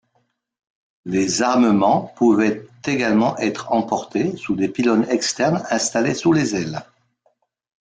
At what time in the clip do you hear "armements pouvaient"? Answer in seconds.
1.43-2.65